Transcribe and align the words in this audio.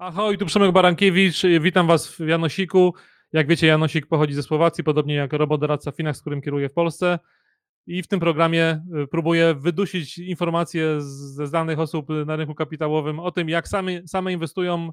Ahoj, 0.00 0.38
tu 0.38 0.46
Przemek 0.46 0.72
Barankiewicz, 0.72 1.42
witam 1.60 1.86
Was 1.86 2.08
w 2.08 2.20
Janosiku. 2.20 2.94
Jak 3.32 3.46
wiecie, 3.46 3.66
Janosik 3.66 4.06
pochodzi 4.06 4.34
ze 4.34 4.42
Słowacji, 4.42 4.84
podobnie 4.84 5.14
jak 5.14 5.32
robodoradca 5.32 5.92
Finach, 5.92 6.16
z 6.16 6.20
którym 6.20 6.40
kieruję 6.40 6.68
w 6.68 6.72
Polsce. 6.72 7.18
I 7.86 8.02
w 8.02 8.08
tym 8.08 8.20
programie 8.20 8.82
y, 9.02 9.06
próbuję 9.06 9.54
wydusić 9.54 10.18
informacje 10.18 11.00
ze 11.00 11.46
znanych 11.46 11.78
osób 11.78 12.06
na 12.26 12.36
rynku 12.36 12.54
kapitałowym 12.54 13.20
o 13.20 13.30
tym, 13.30 13.48
jak 13.48 13.68
same, 13.68 14.08
same 14.08 14.32
inwestują, 14.32 14.90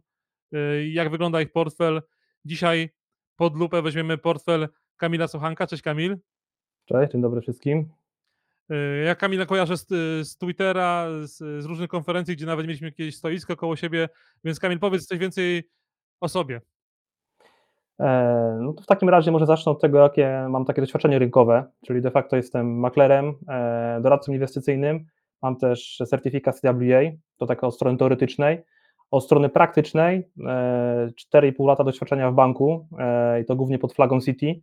y, 0.54 0.88
jak 0.88 1.12
wygląda 1.12 1.42
ich 1.42 1.52
portfel. 1.52 2.02
Dzisiaj 2.46 2.90
pod 3.36 3.56
lupę 3.56 3.82
weźmiemy 3.82 4.18
portfel 4.18 4.68
Kamila 4.98 5.28
Sochanka. 5.28 5.68
Cześć 5.68 5.84
Kamil. 5.84 6.18
Cześć, 6.86 7.12
dzień 7.12 7.22
dobry 7.22 7.42
wszystkim. 7.42 7.90
Y, 8.72 9.04
Ja 9.06 9.16
Kamila 9.16 9.46
kojarzę 9.46 9.78
z, 9.78 9.88
z 10.28 10.38
Twittera, 10.38 11.08
z, 11.22 11.38
z 11.38 11.66
różnych 11.66 11.90
konferencji, 11.90 12.36
gdzie 12.36 12.46
nawet 12.46 12.68
mieliśmy 12.68 12.88
jakieś 12.88 13.16
stoisko 13.18 13.56
koło 13.56 13.76
siebie, 13.76 14.10
więc 14.44 14.60
Kamil, 14.60 14.80
powiedz 14.80 15.06
coś 15.06 15.18
więcej 15.20 15.70
o 16.22 16.30
sobie. 16.30 16.62
E, 18.00 18.60
No 18.62 18.74
to 18.74 18.84
w 18.84 18.86
takim 18.86 19.10
razie 19.10 19.32
może 19.32 19.46
zacznę 19.46 19.72
od 19.72 19.82
tego, 19.82 20.00
jakie 20.00 20.46
mam 20.50 20.66
takie 20.66 20.82
doświadczenie 20.82 21.20
rynkowe, 21.20 21.66
czyli 21.86 22.02
de 22.02 22.12
facto 22.12 22.36
jestem 22.36 22.80
maklerem, 22.80 23.34
e, 23.50 24.00
doradcą 24.02 24.34
inwestycyjnym, 24.34 25.06
mam 25.42 25.56
też 25.56 25.98
certyfikat 26.08 26.60
CWA, 26.60 27.02
to 27.38 27.46
tak 27.46 27.64
od 27.64 27.76
strony 27.76 27.98
teoretycznej. 27.98 28.64
Od 29.12 29.24
strony 29.24 29.50
praktycznej 29.50 30.30
e, 30.48 31.10
4,5 31.36 31.68
lata 31.68 31.84
doświadczenia 31.84 32.32
w 32.32 32.36
banku 32.36 32.88
e, 33.00 33.42
i 33.42 33.46
to 33.46 33.56
głównie 33.56 33.80
pod 33.80 33.94
flagą 33.94 34.22
City, 34.22 34.62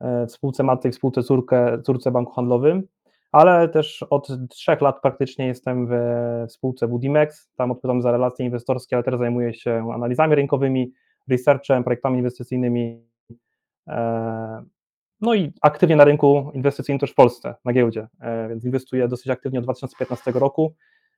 e, 0.00 0.26
w 0.26 0.32
spółce 0.32 0.62
matce 0.62 0.88
i 0.88 0.92
w 0.92 0.94
spółce 0.94 1.22
córkę, 1.22 1.82
córce 1.82 2.10
banku 2.10 2.32
handlowym, 2.32 2.82
ale 3.32 3.68
też 3.68 4.02
od 4.10 4.28
trzech 4.48 4.80
lat 4.80 5.00
praktycznie 5.02 5.46
jestem 5.46 5.86
w 5.90 5.92
spółce 6.48 6.88
Budimex, 6.88 7.50
tam 7.56 7.70
odpowiadam 7.70 8.02
za 8.02 8.12
relacje 8.12 8.44
inwestorskie, 8.44 8.96
ale 8.96 9.02
teraz 9.02 9.20
zajmuję 9.20 9.54
się 9.54 9.88
analizami 9.94 10.34
rynkowymi, 10.34 10.92
researchem, 11.28 11.84
projektami 11.84 12.18
inwestycyjnymi, 12.18 13.06
e, 13.88 14.64
no 15.20 15.34
i 15.34 15.52
aktywnie 15.62 15.96
na 15.96 16.04
rynku 16.04 16.50
inwestycyjnym 16.54 17.00
też 17.00 17.10
w 17.10 17.14
Polsce, 17.14 17.54
na 17.64 17.72
giełdzie, 17.72 18.08
e, 18.20 18.48
więc 18.48 18.64
inwestuję 18.64 19.08
dosyć 19.08 19.28
aktywnie 19.28 19.58
od 19.58 19.64
2015 19.64 20.32
roku. 20.34 20.74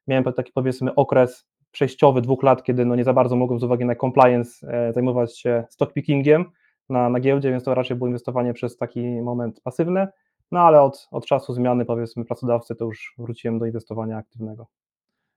Miałem 0.07 0.25
taki 0.25 0.53
powiedzmy 0.53 0.95
okres 0.95 1.47
przejściowy 1.71 2.21
dwóch 2.21 2.43
lat, 2.43 2.63
kiedy 2.63 2.85
no 2.85 2.97
nie 2.97 3.05
za 3.05 3.13
bardzo 3.13 3.37
mogłem 3.37 3.61
z 3.61 3.65
uwagi 3.65 3.85
na 3.85 3.95
compliance 3.95 4.67
e, 4.69 4.93
zajmować 4.93 5.39
się 5.39 5.65
stock 5.71 5.93
pickingiem 5.93 6.45
na, 6.89 7.09
na 7.09 7.21
giełdzie, 7.21 7.51
więc 7.51 7.65
to 7.65 7.75
raczej 7.75 7.97
było 7.97 8.09
inwestowanie 8.09 8.55
przez 8.55 8.77
taki 8.77 9.23
moment 9.23 9.61
pasywny, 9.61 10.07
no 10.55 10.61
ale 10.61 10.83
od, 10.83 11.09
od 11.11 11.27
czasu 11.27 11.53
zmiany 11.53 11.85
powiedzmy 11.85 12.25
pracodawcy 12.25 12.77
to 12.77 12.85
już 12.85 13.15
wróciłem 13.19 13.59
do 13.59 13.67
inwestowania 13.67 14.17
aktywnego. 14.17 14.67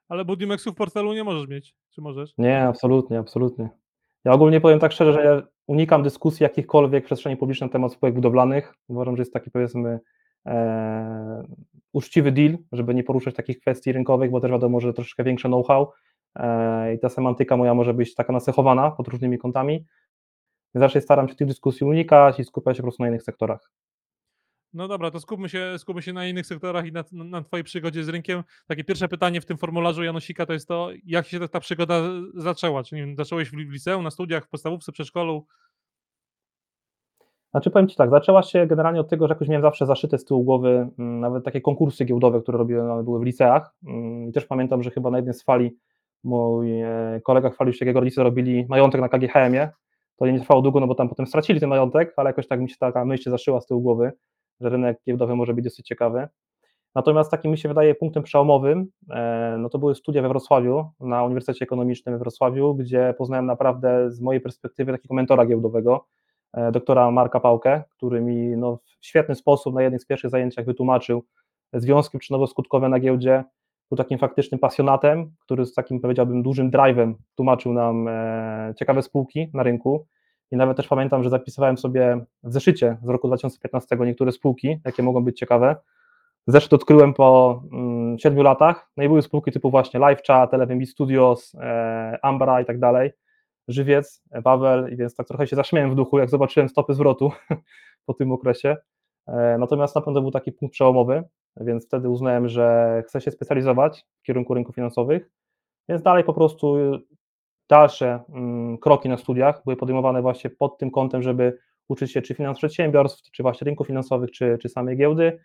Ale 0.09 0.25
Budimexu 0.25 0.71
w 0.71 0.75
portfelu 0.75 1.13
nie 1.13 1.23
możesz 1.23 1.47
mieć, 1.47 1.75
czy 1.89 2.01
możesz? 2.01 2.33
Nie, 2.37 2.61
absolutnie, 2.61 3.19
absolutnie. 3.19 3.69
Ja 4.25 4.31
ogólnie 4.31 4.61
powiem 4.61 4.79
tak 4.79 4.91
szczerze, 4.91 5.13
że 5.13 5.23
ja 5.23 5.41
unikam 5.67 6.03
dyskusji 6.03 6.43
jakichkolwiek 6.43 7.03
w 7.03 7.05
przestrzeni 7.05 7.37
publicznej 7.37 7.69
na 7.69 7.71
temat 7.71 7.93
spółek 7.93 8.15
budowlanych. 8.15 8.73
Uważam, 8.87 9.17
że 9.17 9.21
jest 9.21 9.33
taki 9.33 9.51
powiedzmy 9.51 9.99
e, 10.45 11.43
uczciwy 11.93 12.31
deal, 12.31 12.57
żeby 12.71 12.93
nie 12.93 13.03
poruszać 13.03 13.35
takich 13.35 13.59
kwestii 13.59 13.91
rynkowych, 13.91 14.31
bo 14.31 14.41
też 14.41 14.51
wiadomo, 14.51 14.79
że 14.79 14.93
troszeczkę 14.93 15.23
większe 15.23 15.47
know-how 15.47 15.91
e, 16.35 16.93
i 16.93 16.99
ta 16.99 17.09
semantyka 17.09 17.57
moja 17.57 17.73
może 17.73 17.93
być 17.93 18.15
taka 18.15 18.33
nacechowana 18.33 18.91
pod 18.91 19.07
różnymi 19.07 19.37
kątami. 19.37 19.85
Raczej 20.73 21.01
staram 21.01 21.29
się 21.29 21.35
tych 21.35 21.47
dyskusji 21.47 21.87
unikać 21.87 22.39
i 22.39 22.43
skupiać 22.43 22.77
się 22.77 22.81
po 22.81 22.85
prostu 22.85 23.03
na 23.03 23.09
innych 23.09 23.23
sektorach. 23.23 23.71
No 24.77 24.87
dobra, 24.87 25.11
to 25.11 25.19
skupmy 25.19 25.49
się, 25.49 25.73
skupmy 25.77 26.01
się 26.01 26.13
na 26.13 26.27
innych 26.27 26.45
sektorach 26.45 26.85
i 26.85 26.91
na, 26.91 27.03
na, 27.11 27.43
Twojej 27.43 27.63
przygodzie 27.63 28.03
z 28.03 28.09
rynkiem. 28.09 28.43
Takie 28.67 28.83
pierwsze 28.83 29.07
pytanie 29.07 29.41
w 29.41 29.45
tym 29.45 29.57
formularzu 29.57 30.03
Janosika 30.03 30.45
to 30.45 30.53
jest 30.53 30.67
to, 30.67 30.89
jak 31.05 31.27
się 31.27 31.47
ta, 31.47 31.59
przygoda 31.59 32.01
zaczęła? 32.33 32.83
Czy 32.83 32.95
nie 32.95 33.05
wiem, 33.05 33.15
zacząłeś 33.15 33.49
w 33.49 33.53
li- 33.53 33.65
w 33.65 33.71
liceum, 33.71 34.03
na 34.03 34.11
studiach, 34.11 34.45
w 34.45 34.49
podstawówce, 34.49 34.91
przedszkolu? 34.91 35.45
Znaczy 37.51 37.71
powiem 37.71 37.87
Ci 37.87 37.95
tak, 37.95 38.09
zaczęła 38.09 38.43
się 38.43 38.67
generalnie 38.67 38.99
od 38.99 39.09
tego, 39.09 39.27
że 39.27 39.31
jakoś 39.33 39.47
miałem 39.47 39.61
zawsze 39.61 39.85
zaszyte 39.85 40.17
z 40.17 40.25
tyłu 40.25 40.43
głowy 40.43 40.89
mm, 40.99 41.19
nawet 41.19 41.45
takie 41.45 41.61
konkursy 41.61 42.05
giełdowe, 42.05 42.41
które 42.41 42.57
robiłem, 42.57 43.05
były 43.05 43.19
w 43.19 43.23
liceach 43.23 43.75
Mm, 43.87 44.29
i 44.29 44.31
też 44.31 44.45
pamiętam, 44.45 44.83
że 44.83 44.91
chyba 44.91 45.11
na 45.11 45.17
jednej 45.17 45.33
z 45.33 45.43
fali 45.43 45.77
mój 46.23 46.81
e, 46.81 47.21
kolega 47.23 47.49
chwalił 47.49 47.73
się, 47.73 47.77
jak 47.81 47.87
jego 47.87 47.99
rodzice 47.99 48.23
robili 48.23 48.65
majątek 48.69 49.01
na 49.01 49.09
KGHM-ie, 49.09 49.69
to 50.17 50.27
nie 50.27 50.39
trwało 50.39 50.61
długo, 50.61 50.79
no 50.79 50.87
bo 50.87 50.95
tam 50.95 51.09
potem 51.09 51.27
stracili 51.27 51.59
ten 51.59 51.69
majątek, 51.69 52.13
ale 52.17 52.29
jakoś 52.29 52.47
tak 52.47 52.59
mi 52.59 52.69
się 52.69 52.75
taka 52.79 53.05
myśl 53.05 53.29
zaszyła 53.29 53.61
z 53.61 53.65
tyłu 53.65 53.81
głowy, 53.81 54.11
że 54.61 54.69
rynek 54.69 54.97
giełdowy 55.07 55.35
może 55.35 55.53
być 55.53 55.63
dosyć 55.63 55.87
ciekawy. 55.87 56.27
Natomiast 56.95 57.31
takim 57.31 57.51
mi 57.51 57.57
się 57.57 57.69
wydaje 57.69 57.95
punktem 57.95 58.23
przełomowym, 58.23 58.87
e, 59.09 59.55
no 59.59 59.69
to 59.69 59.79
były 59.79 59.95
studia 59.95 60.21
we 60.21 60.27
Wrocławiu, 60.27 60.85
na 60.99 61.23
Uniwersytecie 61.23 61.65
Ekonomicznym 61.65 62.15
we 62.15 62.19
Wrocławiu, 62.19 62.75
gdzie 62.75 63.13
poznałem 63.17 63.45
naprawdę 63.45 64.11
z 64.11 64.21
mojej 64.21 64.41
perspektywy 64.41 64.91
takiego 64.91 65.15
mentora 65.15 65.45
giełdowego, 65.45 66.07
e, 66.53 66.71
doktora 66.71 67.11
Marka 67.11 67.39
Pałkę, 67.39 67.83
który 67.89 68.21
mi 68.21 68.57
no, 68.57 68.79
w 69.01 69.05
świetny 69.05 69.35
sposób 69.35 69.75
na 69.75 69.81
jednych 69.81 70.01
z 70.01 70.05
pierwszych 70.05 70.29
zajęciach 70.29 70.65
wytłumaczył 70.65 71.23
związki 71.73 72.17
przyczynowo-skutkowe 72.17 72.89
na 72.89 72.99
giełdzie. 72.99 73.43
Był 73.91 73.97
takim 73.97 74.17
faktycznym 74.17 74.59
pasjonatem, 74.59 75.31
który 75.39 75.65
z 75.65 75.73
takim 75.73 75.99
powiedziałbym 75.99 76.43
dużym 76.43 76.71
drive'em 76.71 77.13
tłumaczył 77.35 77.73
nam 77.73 78.07
e, 78.07 78.73
ciekawe 78.79 79.01
spółki 79.01 79.49
na 79.53 79.63
rynku. 79.63 80.07
I 80.51 80.57
nawet 80.57 80.77
też 80.77 80.87
pamiętam, 80.87 81.23
że 81.23 81.29
zapisywałem 81.29 81.77
sobie 81.77 82.25
w 82.43 82.53
zeszycie 82.53 82.97
z 83.03 83.09
roku 83.09 83.27
2015 83.27 83.97
niektóre 83.99 84.31
spółki, 84.31 84.79
jakie 84.85 85.03
mogą 85.03 85.23
być 85.23 85.39
ciekawe. 85.39 85.75
Zeszyt 86.47 86.73
odkryłem 86.73 87.13
po 87.13 87.61
mm, 87.71 88.19
7 88.19 88.43
latach, 88.43 88.91
no 88.97 89.03
i 89.03 89.07
były 89.07 89.21
spółki 89.21 89.51
typu 89.51 89.71
właśnie 89.71 89.99
LiveChat, 89.99 90.53
Eleven 90.53 90.85
Studios, 90.85 91.55
e, 91.55 92.19
Ambra 92.21 92.61
i 92.61 92.65
tak 92.65 92.79
dalej, 92.79 93.11
Żywiec, 93.67 94.23
e, 94.31 94.41
Wawel, 94.41 94.93
i 94.93 94.97
więc 94.97 95.15
tak 95.15 95.27
trochę 95.27 95.47
się 95.47 95.55
zaśmiałem 95.55 95.91
w 95.91 95.95
duchu, 95.95 96.19
jak 96.19 96.29
zobaczyłem 96.29 96.69
stopy 96.69 96.93
zwrotu 96.93 97.31
po 98.05 98.13
tym 98.13 98.31
okresie. 98.31 98.77
E, 99.27 99.57
Natomiast 99.59 99.95
na 99.95 100.01
pewno 100.01 100.21
był 100.21 100.31
taki 100.31 100.51
punkt 100.51 100.73
przełomowy, 100.73 101.23
więc 101.61 101.85
wtedy 101.85 102.09
uznałem, 102.09 102.49
że 102.49 103.03
chcę 103.07 103.21
się 103.21 103.31
specjalizować 103.31 104.05
w 104.19 104.23
kierunku 104.23 104.53
rynków 104.53 104.75
finansowych, 104.75 105.29
więc 105.89 106.01
dalej 106.01 106.23
po 106.23 106.33
prostu 106.33 106.77
dalsze 107.69 108.19
mm, 108.29 108.77
kroki 108.77 109.09
na 109.09 109.17
studiach 109.17 109.63
były 109.63 109.75
podejmowane 109.75 110.21
właśnie 110.21 110.49
pod 110.49 110.77
tym 110.77 110.91
kątem, 110.91 111.21
żeby 111.21 111.57
uczyć 111.87 112.11
się 112.11 112.21
czy 112.21 112.33
finans 112.33 112.57
przedsiębiorstw, 112.57 113.31
czy 113.31 113.43
właśnie 113.43 113.65
rynków 113.65 113.87
finansowych, 113.87 114.31
czy, 114.31 114.57
czy 114.61 114.69
samej 114.69 114.97
giełdy. 114.97 115.39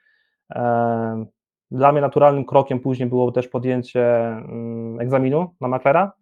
Dla 1.71 1.93
mnie 1.93 2.01
naturalnym 2.01 2.45
krokiem 2.45 2.81
później 2.81 3.09
było 3.09 3.33
też 3.33 3.49
podjęcie 3.49 4.27
mm, 4.27 5.01
egzaminu 5.01 5.55
na 5.61 5.69
maklera, 5.69 6.13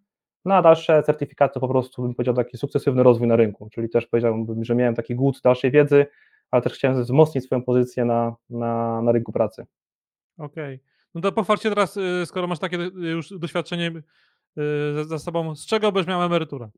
no 0.45 0.55
a 0.55 0.61
dalsze 0.61 1.03
certyfikaty 1.03 1.59
po 1.59 1.67
prostu 1.67 2.01
bym 2.01 2.15
powiedział 2.15 2.35
taki 2.35 2.57
sukcesywny 2.57 3.03
rozwój 3.03 3.27
na 3.27 3.35
rynku, 3.35 3.69
czyli 3.69 3.89
też 3.89 4.07
powiedziałbym, 4.07 4.63
że 4.63 4.75
miałem 4.75 4.95
taki 4.95 5.15
głód 5.15 5.41
dalszej 5.43 5.71
wiedzy, 5.71 6.05
ale 6.51 6.61
też 6.61 6.73
chciałem 6.73 7.01
wzmocnić 7.01 7.45
swoją 7.45 7.63
pozycję 7.63 8.05
na, 8.05 8.35
na, 8.49 9.01
na 9.01 9.11
rynku 9.11 9.31
pracy. 9.31 9.65
Okej. 10.37 10.79
No 11.15 11.21
to 11.21 11.31
pochwal 11.31 11.57
się 11.57 11.69
teraz, 11.69 11.97
y, 11.97 12.25
skoro 12.25 12.47
masz 12.47 12.59
takie 12.59 12.77
y, 12.77 12.91
już 12.95 13.29
doświadczenie 13.39 13.91
y, 14.57 15.03
za, 15.05 15.19
sobą, 15.19 15.55
z 15.55 15.65
czego 15.65 15.91
byś 15.91 16.07
miał 16.07 16.23
emeryturę? 16.23 16.69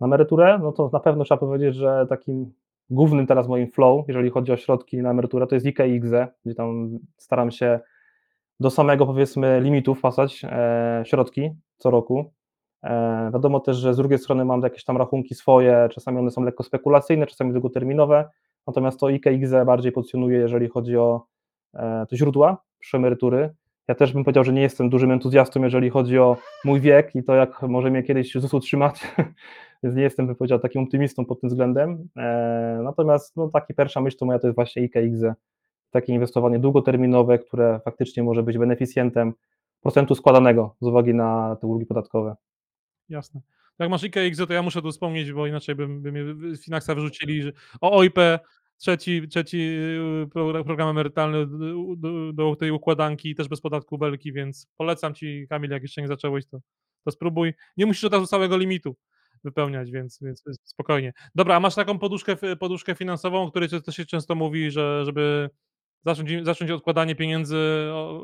Na 0.00 0.06
emeryturę, 0.06 0.58
no 0.62 0.72
to 0.72 0.90
na 0.92 1.00
pewno 1.00 1.24
trzeba 1.24 1.38
powiedzieć, 1.38 1.74
że 1.74 2.06
takim 2.08 2.52
głównym 2.90 3.26
teraz 3.26 3.48
moim 3.48 3.72
flow, 3.72 4.08
jeżeli 4.08 4.30
chodzi 4.30 4.52
o 4.52 4.56
środki 4.56 5.02
na 5.02 5.10
emeryturę, 5.10 5.46
to 5.46 5.54
jest 5.54 5.66
IKE 5.66 5.88
i 5.88 5.94
IGZE, 5.94 6.28
gdzie 6.44 6.54
tam 6.54 6.98
staram 7.16 7.50
się 7.50 7.80
do 8.60 8.70
samego 8.70 9.06
powiedzmy 9.06 9.60
limitu 9.60 9.94
wpasać 9.94 10.42
e, 10.44 11.02
środki 11.06 11.50
co 11.76 11.90
roku. 11.90 12.32
E, 12.82 13.30
wiadomo 13.32 13.60
też, 13.60 13.76
że 13.76 13.94
z 13.94 13.96
drugiej 13.96 14.18
strony 14.18 14.44
mam 14.44 14.60
jakieś 14.62 14.84
tam 14.84 14.96
rachunki 14.96 15.34
swoje, 15.34 15.88
czasami 15.92 16.18
one 16.18 16.30
są 16.30 16.42
lekko 16.42 16.62
spekulacyjne, 16.62 17.26
czasami 17.26 17.52
długoterminowe, 17.52 18.30
natomiast 18.66 19.00
to 19.00 19.06
IKE 19.06 19.32
i 19.32 19.34
IGZE 19.34 19.64
bardziej 19.66 19.92
podsumuje, 19.92 20.38
jeżeli 20.38 20.68
chodzi 20.68 20.96
o 20.96 21.26
e, 21.74 22.06
źródła 22.12 22.62
przy 22.78 22.96
emerytury. 22.96 23.54
Ja 23.88 23.94
też 23.94 24.12
bym 24.12 24.24
powiedział, 24.24 24.44
że 24.44 24.52
nie 24.52 24.62
jestem 24.62 24.90
dużym 24.90 25.10
entuzjastą, 25.10 25.62
jeżeli 25.62 25.90
chodzi 25.90 26.18
o 26.18 26.36
mój 26.64 26.80
wiek 26.80 27.14
i 27.14 27.22
to, 27.22 27.34
jak 27.34 27.62
może 27.62 27.90
mnie 27.90 28.02
kiedyś 28.02 28.32
ZUS 28.32 28.54
utrzymać, 28.54 29.00
więc 29.82 29.96
nie 29.96 30.02
jestem, 30.02 30.26
bym 30.26 30.36
powiedział, 30.36 30.58
takim 30.58 30.82
optymistą 30.82 31.24
pod 31.24 31.40
tym 31.40 31.50
względem. 31.50 32.08
E, 32.16 32.80
natomiast 32.84 33.36
no, 33.36 33.50
taka 33.52 33.74
pierwsza 33.74 34.00
myśl 34.00 34.16
to 34.18 34.26
moja 34.26 34.38
to 34.38 34.46
jest 34.46 34.54
właśnie 34.54 34.82
IKE 34.82 35.02
i 35.02 35.06
IGZE, 35.06 35.34
takie 35.90 36.12
inwestowanie 36.12 36.58
długoterminowe, 36.58 37.38
które 37.38 37.80
faktycznie 37.84 38.22
może 38.22 38.42
być 38.42 38.58
beneficjentem 38.58 39.32
procentu 39.80 40.14
składanego 40.14 40.76
z 40.80 40.86
uwagi 40.86 41.14
na 41.14 41.56
te 41.60 41.66
ulgi 41.66 41.86
podatkowe. 41.86 42.36
Jasne. 43.08 43.40
Jak 43.78 43.90
masz 43.90 44.04
IKE 44.04 44.20
XZ, 44.20 44.46
to 44.46 44.52
ja 44.52 44.62
muszę 44.62 44.82
tu 44.82 44.90
wspomnieć, 44.90 45.32
bo 45.32 45.46
inaczej 45.46 45.74
by, 45.74 45.88
by 45.88 46.12
mnie 46.12 46.56
Finaxa 46.64 46.94
wyrzucili, 46.94 47.42
że 47.42 47.52
o 47.80 47.98
OIP, 47.98 48.18
trzeci, 48.78 49.28
trzeci 49.28 49.58
y, 49.58 50.28
pro- 50.32 50.64
program 50.64 50.88
emerytalny 50.88 51.46
do, 51.96 52.32
do, 52.32 52.56
tej 52.56 52.70
układanki, 52.70 53.34
też 53.34 53.48
bez 53.48 53.60
podatku 53.60 53.98
belki, 53.98 54.32
więc 54.32 54.66
polecam 54.76 55.14
Ci, 55.14 55.46
Kamil, 55.48 55.70
jak 55.70 55.82
jeszcze 55.82 56.02
nie 56.02 56.08
zacząłeś, 56.08 56.46
to, 56.46 56.58
to 57.04 57.10
spróbuj. 57.10 57.54
Nie 57.76 57.86
musisz 57.86 58.04
od 58.04 58.12
razu 58.12 58.26
całego 58.26 58.56
limitu 58.56 58.96
wypełniać, 59.44 59.90
więc, 59.90 60.18
więc 60.22 60.44
spokojnie. 60.64 61.12
Dobra, 61.34 61.56
a 61.56 61.60
masz 61.60 61.74
taką 61.74 61.98
poduszkę, 61.98 62.36
poduszkę 62.56 62.94
finansową, 62.94 63.42
o 63.42 63.50
której 63.50 63.68
też 63.68 63.96
się 63.96 64.06
często 64.06 64.34
mówi, 64.34 64.70
że 64.70 65.04
żeby 65.04 65.50
zacząć, 66.04 66.30
zacząć 66.42 66.70
odkładanie 66.70 67.14
pieniędzy, 67.14 67.58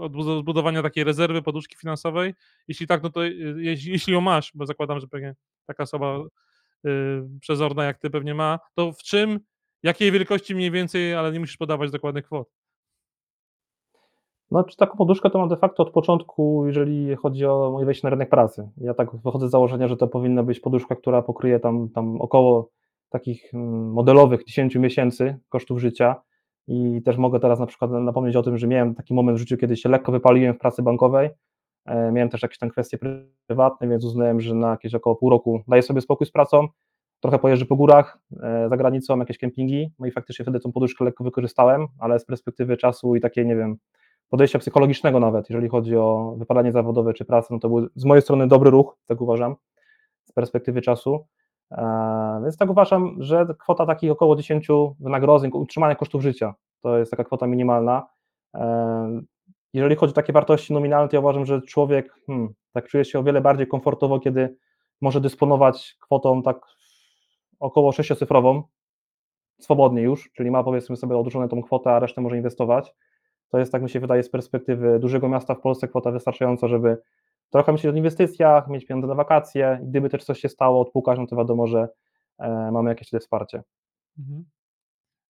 od 0.00 0.12
zbudowania 0.12 0.82
takiej 0.82 1.04
rezerwy, 1.04 1.42
poduszki 1.42 1.76
finansowej? 1.76 2.34
Jeśli 2.68 2.86
tak, 2.86 3.02
no 3.02 3.10
to 3.10 3.24
y, 3.24 3.54
jeśli, 3.58 3.92
jeśli 3.92 4.12
ją 4.12 4.20
masz, 4.20 4.52
bo 4.54 4.66
zakładam, 4.66 5.00
że 5.00 5.08
pewnie 5.08 5.34
taka 5.66 5.82
osoba 5.82 6.18
y, 6.86 6.90
przezorna 7.40 7.84
jak 7.84 7.98
ty 7.98 8.10
pewnie 8.10 8.34
ma, 8.34 8.58
to 8.74 8.92
w 8.92 9.02
czym, 9.02 9.40
jakiej 9.82 10.12
wielkości 10.12 10.54
mniej 10.54 10.70
więcej, 10.70 11.14
ale 11.14 11.32
nie 11.32 11.40
musisz 11.40 11.56
podawać 11.56 11.90
dokładnych 11.90 12.24
kwot? 12.24 12.48
No, 14.50 14.64
czy 14.64 14.76
taką 14.76 14.96
poduszkę 14.96 15.30
to 15.30 15.38
mam 15.38 15.48
de 15.48 15.56
facto 15.56 15.82
od 15.82 15.90
początku, 15.90 16.66
jeżeli 16.66 17.16
chodzi 17.16 17.46
o 17.46 17.70
moje 17.72 17.86
wejście 17.86 18.06
na 18.06 18.10
rynek 18.10 18.30
pracy. 18.30 18.68
Ja 18.76 18.94
tak 18.94 19.16
wychodzę 19.16 19.48
z 19.48 19.50
założenia, 19.50 19.88
że 19.88 19.96
to 19.96 20.08
powinna 20.08 20.42
być 20.42 20.60
poduszka, 20.60 20.96
która 20.96 21.22
pokryje 21.22 21.60
tam, 21.60 21.88
tam 21.88 22.20
około 22.20 22.70
takich 23.08 23.54
mm, 23.54 23.92
modelowych 23.92 24.44
10 24.44 24.76
miesięcy 24.76 25.38
kosztów 25.48 25.80
życia. 25.80 26.16
I 26.68 27.02
też 27.04 27.16
mogę 27.16 27.40
teraz 27.40 27.60
na 27.60 27.66
przykład 27.66 27.90
napomnieć 27.90 28.36
o 28.36 28.42
tym, 28.42 28.58
że 28.58 28.66
miałem 28.66 28.94
taki 28.94 29.14
moment 29.14 29.38
w 29.38 29.40
życiu, 29.40 29.56
kiedy 29.56 29.76
się 29.76 29.88
lekko 29.88 30.12
wypaliłem 30.12 30.54
w 30.54 30.58
pracy 30.58 30.82
bankowej. 30.82 31.30
E, 31.86 32.12
miałem 32.12 32.28
też 32.28 32.42
jakieś 32.42 32.58
tam 32.58 32.70
kwestie 32.70 32.98
prywatne, 33.46 33.88
więc 33.88 34.04
uznałem, 34.04 34.40
że 34.40 34.54
na 34.54 34.70
jakieś 34.70 34.94
około 34.94 35.16
pół 35.16 35.30
roku 35.30 35.62
daję 35.68 35.82
sobie 35.82 36.00
spokój 36.00 36.26
z 36.26 36.30
pracą. 36.30 36.68
Trochę 37.22 37.38
pojeżdżę 37.38 37.66
po 37.66 37.76
górach, 37.76 38.18
e, 38.42 38.68
za 38.68 38.76
granicą, 38.76 39.18
jakieś 39.18 39.38
kempingi. 39.38 39.92
No 39.98 40.06
i 40.06 40.10
faktycznie 40.10 40.44
wtedy 40.44 40.60
tą 40.60 40.72
poduszkę 40.72 41.04
lekko 41.04 41.24
wykorzystałem, 41.24 41.86
ale 41.98 42.18
z 42.18 42.24
perspektywy 42.24 42.76
czasu 42.76 43.16
i 43.16 43.20
takiej, 43.20 43.46
nie 43.46 43.56
wiem, 43.56 43.76
podejścia 44.28 44.58
psychologicznego 44.58 45.20
nawet, 45.20 45.50
jeżeli 45.50 45.68
chodzi 45.68 45.96
o 45.96 46.34
wypalanie 46.38 46.72
zawodowe 46.72 47.14
czy 47.14 47.24
pracę, 47.24 47.48
no 47.50 47.60
to 47.60 47.68
był 47.68 47.88
z 47.96 48.04
mojej 48.04 48.22
strony 48.22 48.48
dobry 48.48 48.70
ruch, 48.70 48.96
tak 49.06 49.20
uważam, 49.20 49.56
z 50.24 50.32
perspektywy 50.32 50.82
czasu. 50.82 51.26
E, 51.72 52.40
więc 52.42 52.56
tak 52.56 52.70
uważam, 52.70 53.16
że 53.18 53.46
kwota 53.58 53.86
takich 53.86 54.10
około 54.10 54.36
10 54.36 54.68
wynagrodzeń, 55.00 55.50
utrzymania 55.54 55.94
kosztów 55.94 56.22
życia, 56.22 56.54
to 56.80 56.98
jest 56.98 57.10
taka 57.10 57.24
kwota 57.24 57.46
minimalna. 57.46 58.06
E, 58.54 59.20
jeżeli 59.72 59.96
chodzi 59.96 60.10
o 60.10 60.14
takie 60.14 60.32
wartości 60.32 60.72
nominalne, 60.72 61.08
to 61.08 61.16
ja 61.16 61.20
uważam, 61.20 61.46
że 61.46 61.62
człowiek 61.62 62.14
hmm, 62.26 62.54
tak 62.72 62.88
czuje 62.88 63.04
się 63.04 63.18
o 63.18 63.22
wiele 63.22 63.40
bardziej 63.40 63.66
komfortowo, 63.66 64.20
kiedy 64.20 64.56
może 65.00 65.20
dysponować 65.20 65.96
kwotą 66.00 66.42
tak 66.42 66.81
około 67.62 67.92
sześciocyfrową, 67.92 68.62
swobodnie 69.60 70.02
już, 70.02 70.30
czyli 70.32 70.50
ma 70.50 70.64
powiedzmy 70.64 70.96
sobie 70.96 71.16
odrzuconą 71.16 71.48
tą 71.48 71.62
kwotę, 71.62 71.90
a 71.90 71.98
resztę 71.98 72.20
może 72.20 72.36
inwestować 72.36 72.94
to 73.52 73.58
jest, 73.58 73.72
tak 73.72 73.82
mi 73.82 73.90
się 73.90 74.00
wydaje, 74.00 74.22
z 74.22 74.30
perspektywy 74.30 74.98
dużego 74.98 75.28
miasta 75.28 75.54
w 75.54 75.60
Polsce 75.60 75.88
kwota 75.88 76.10
wystarczająca, 76.10 76.68
żeby 76.68 76.98
trochę 77.50 77.72
myśleć 77.72 77.94
o 77.94 77.96
inwestycjach, 77.96 78.68
mieć 78.68 78.86
pieniądze 78.86 79.08
na 79.08 79.14
wakacje. 79.14 79.80
Gdyby 79.82 80.08
też 80.08 80.24
coś 80.24 80.40
się 80.40 80.48
stało, 80.48 80.80
odpukać, 80.80 81.18
no 81.18 81.26
to 81.26 81.36
wiadomo, 81.36 81.66
że 81.66 81.88
e, 82.38 82.70
mamy 82.72 82.90
jakieś 82.90 83.08
tutaj 83.08 83.20
wsparcie. 83.20 83.62
Mhm. 84.18 84.44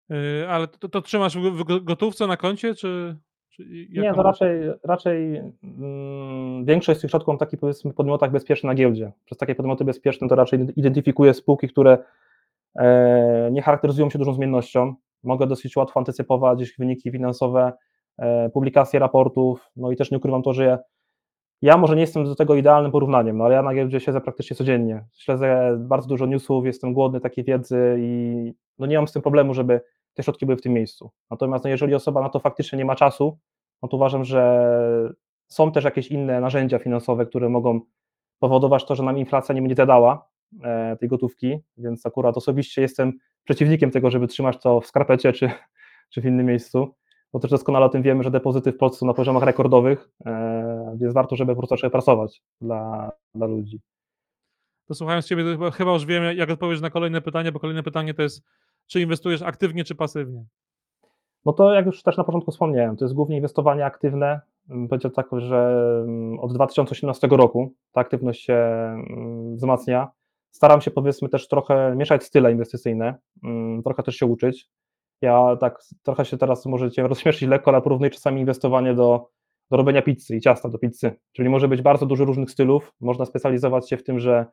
Yy, 0.08 0.48
ale 0.48 0.68
to, 0.68 0.88
to, 0.88 1.02
trzymasz 1.02 1.38
w 1.38 1.84
gotówce 1.84 2.26
na 2.26 2.36
koncie, 2.36 2.74
czy 2.74 3.16
Nie, 3.90 4.14
to 4.14 4.22
raczej, 4.22 4.60
raczej 4.84 5.42
mm, 5.62 6.64
większość 6.64 6.98
z 6.98 7.02
tych 7.02 7.10
środków 7.10 7.28
mam 7.32 7.38
takich 7.38 7.60
powiedzmy 7.60 7.92
podmiotach 7.92 8.30
bezpiecznych 8.30 8.68
na 8.68 8.74
giełdzie. 8.74 9.12
Przez 9.24 9.38
takie 9.38 9.54
podmioty 9.54 9.84
bezpieczne 9.84 10.28
to 10.28 10.34
raczej 10.34 10.66
identyfikuję 10.76 11.34
spółki, 11.34 11.68
które 11.68 11.98
e, 12.74 13.50
nie 13.52 13.62
charakteryzują 13.62 14.10
się 14.10 14.18
dużą 14.18 14.34
zmiennością. 14.34 14.94
Mogę 15.22 15.46
dosyć 15.46 15.76
łatwo 15.76 16.00
antycypować 16.00 16.62
ich 16.62 16.74
wyniki 16.78 17.10
finansowe, 17.10 17.72
E, 18.18 18.50
publikacje 18.50 19.00
raportów, 19.00 19.70
no 19.76 19.90
i 19.90 19.96
też 19.96 20.10
nie 20.10 20.18
ukrywam 20.18 20.42
to, 20.42 20.52
że 20.52 20.64
ja, 20.64 20.78
ja 21.62 21.76
może 21.76 21.94
nie 21.94 22.00
jestem 22.00 22.24
do 22.24 22.34
tego 22.34 22.54
idealnym 22.54 22.92
porównaniem, 22.92 23.38
no 23.38 23.44
ale 23.44 23.54
ja 23.54 23.62
na 23.62 23.74
giełdzie 23.74 24.00
siedzę 24.00 24.20
praktycznie 24.20 24.56
codziennie, 24.56 25.04
śledzę 25.12 25.76
bardzo 25.78 26.08
dużo 26.08 26.26
newsów, 26.26 26.66
jestem 26.66 26.92
głodny 26.92 27.20
takiej 27.20 27.44
wiedzy 27.44 27.96
i 27.98 28.52
no 28.78 28.86
nie 28.86 28.96
mam 28.96 29.08
z 29.08 29.12
tym 29.12 29.22
problemu, 29.22 29.54
żeby 29.54 29.80
te 30.14 30.22
środki 30.22 30.46
były 30.46 30.56
w 30.56 30.62
tym 30.62 30.72
miejscu. 30.72 31.10
Natomiast 31.30 31.64
no 31.64 31.70
jeżeli 31.70 31.94
osoba 31.94 32.22
na 32.22 32.28
to 32.28 32.40
faktycznie 32.40 32.78
nie 32.78 32.84
ma 32.84 32.96
czasu, 32.96 33.38
no 33.82 33.88
to 33.88 33.96
uważam, 33.96 34.24
że 34.24 35.14
są 35.48 35.72
też 35.72 35.84
jakieś 35.84 36.08
inne 36.08 36.40
narzędzia 36.40 36.78
finansowe, 36.78 37.26
które 37.26 37.48
mogą 37.48 37.80
powodować 38.38 38.84
to, 38.84 38.94
że 38.94 39.02
nam 39.02 39.18
inflacja 39.18 39.54
nie 39.54 39.60
będzie 39.62 39.74
zjadała 39.74 40.28
e, 40.62 40.96
tej 40.96 41.08
gotówki, 41.08 41.58
więc 41.76 42.06
akurat 42.06 42.36
osobiście 42.36 42.82
jestem 42.82 43.12
przeciwnikiem 43.44 43.90
tego, 43.90 44.10
żeby 44.10 44.28
trzymać 44.28 44.58
to 44.62 44.80
w 44.80 44.86
skarpecie 44.86 45.32
czy, 45.32 45.50
czy 46.10 46.20
w 46.20 46.26
innym 46.26 46.46
miejscu 46.46 46.94
bo 47.32 47.40
też 47.40 47.50
doskonale 47.50 47.86
o 47.86 47.88
tym 47.88 48.02
wiemy, 48.02 48.22
że 48.22 48.30
depozyty 48.30 48.72
w 48.72 48.76
Polsce 48.76 48.98
są 48.98 49.06
na 49.06 49.14
poziomach 49.14 49.42
rekordowych, 49.42 50.08
e, 50.26 50.96
więc 51.00 51.14
warto, 51.14 51.36
żeby 51.36 51.52
po 51.52 51.60
prostu 51.60 51.76
zaczęły 51.76 51.90
pracować 51.90 52.42
dla, 52.60 53.12
dla 53.34 53.46
ludzi. 53.46 53.80
To 54.88 54.94
słuchając 54.94 55.26
Ciebie, 55.26 55.44
chyba 55.74 55.92
już 55.92 56.06
wiem, 56.06 56.36
jak 56.36 56.50
odpowiedzieć 56.50 56.82
na 56.82 56.90
kolejne 56.90 57.20
pytanie, 57.20 57.52
bo 57.52 57.60
kolejne 57.60 57.82
pytanie 57.82 58.14
to 58.14 58.22
jest, 58.22 58.42
czy 58.86 59.00
inwestujesz 59.00 59.42
aktywnie, 59.42 59.84
czy 59.84 59.94
pasywnie? 59.94 60.44
No 61.44 61.52
to 61.52 61.74
jak 61.74 61.86
już 61.86 62.02
też 62.02 62.16
na 62.16 62.24
początku 62.24 62.50
wspomniałem, 62.50 62.96
to 62.96 63.04
jest 63.04 63.14
głównie 63.14 63.36
inwestowanie 63.36 63.84
aktywne. 63.84 64.40
Będzie 64.68 65.10
tak, 65.10 65.26
że 65.36 65.92
mm, 66.04 66.38
od 66.38 66.54
2018 66.54 67.26
roku 67.26 67.74
ta 67.92 68.00
aktywność 68.00 68.44
się 68.44 68.54
mm, 68.54 69.56
wzmacnia. 69.56 70.10
Staram 70.50 70.80
się 70.80 70.90
powiedzmy 70.90 71.28
też 71.28 71.48
trochę 71.48 71.94
mieszać 71.96 72.24
style 72.24 72.52
inwestycyjne, 72.52 73.14
mm, 73.44 73.82
trochę 73.82 74.02
też 74.02 74.16
się 74.16 74.26
uczyć. 74.26 74.68
Ja 75.20 75.56
tak 75.60 75.78
trochę 76.02 76.24
się 76.24 76.38
teraz 76.38 76.66
możecie 76.66 77.08
rozśmieszyć 77.08 77.48
lekko, 77.48 77.70
ale 77.70 77.82
porównuję 77.82 78.10
czasami 78.10 78.40
inwestowanie 78.40 78.94
do, 78.94 79.28
do 79.70 79.76
robienia 79.76 80.02
pizzy 80.02 80.36
i 80.36 80.40
ciasta 80.40 80.68
do 80.68 80.78
pizzy. 80.78 81.12
Czyli 81.32 81.48
może 81.48 81.68
być 81.68 81.82
bardzo 81.82 82.06
dużo 82.06 82.24
różnych 82.24 82.50
stylów. 82.50 82.92
Można 83.00 83.24
specjalizować 83.24 83.90
się 83.90 83.96
w 83.96 84.04
tym, 84.04 84.20
że 84.20 84.46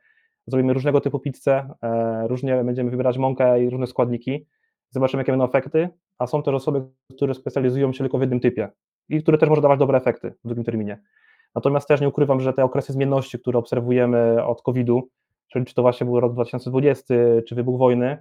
zrobimy 0.49 0.73
różnego 0.73 1.01
typu 1.01 1.19
pizzę, 1.19 1.69
e, 1.83 2.27
różnie 2.27 2.63
będziemy 2.63 2.91
wybierać 2.91 3.17
mąkę 3.17 3.63
i 3.63 3.69
różne 3.69 3.87
składniki. 3.87 4.45
Zobaczymy, 4.89 5.21
jakie 5.21 5.31
będą 5.31 5.45
efekty. 5.45 5.89
A 6.17 6.27
są 6.27 6.43
też 6.43 6.55
osoby, 6.55 6.81
które 7.15 7.33
specjalizują 7.33 7.93
się 7.93 7.99
tylko 7.99 8.17
w 8.17 8.21
jednym 8.21 8.39
typie 8.39 8.69
i 9.09 9.21
które 9.21 9.37
też 9.37 9.49
może 9.49 9.61
dawać 9.61 9.79
dobre 9.79 9.97
efekty 9.97 10.33
w 10.43 10.47
długim 10.47 10.63
terminie. 10.63 11.01
Natomiast 11.55 11.87
też 11.87 12.01
nie 12.01 12.09
ukrywam, 12.09 12.39
że 12.39 12.53
te 12.53 12.63
okresy 12.63 12.93
zmienności, 12.93 13.39
które 13.39 13.59
obserwujemy 13.59 14.45
od 14.45 14.61
COVID-u, 14.61 15.09
czyli 15.47 15.65
czy 15.65 15.73
to 15.73 15.81
właśnie 15.81 16.05
był 16.05 16.19
rok 16.19 16.33
2020, 16.33 17.13
czy 17.47 17.55
wybuch 17.55 17.79
wojny, 17.79 18.17